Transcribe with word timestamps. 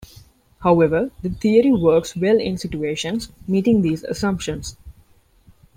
However, 0.63 1.11
the 1.21 1.29
theory 1.29 1.71
works 1.71 2.15
well 2.15 2.39
in 2.39 2.57
situations 2.57 3.31
meeting 3.47 3.83
these 3.83 4.03
assumptions. 4.03 4.75